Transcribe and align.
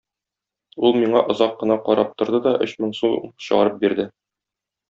Ул 0.87 0.95
миңа 1.03 1.21
озак 1.33 1.53
кына 1.59 1.77
карап 1.89 2.17
торды 2.21 2.41
да 2.49 2.57
өч 2.67 2.75
мең 2.85 2.99
сум 3.03 3.31
чыгарып 3.49 3.81
бирде! 3.85 4.09